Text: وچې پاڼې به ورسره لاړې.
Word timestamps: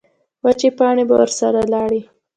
وچې 0.43 0.69
پاڼې 0.77 1.03
به 1.09 1.13
ورسره 1.19 1.59
لاړې. 1.73 2.01